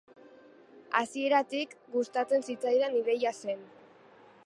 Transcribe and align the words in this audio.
Hasieratik 1.01 1.77
gustatzen 1.97 2.49
zitzaidan 2.51 2.99
ideia 3.05 3.39
zen. 3.45 3.67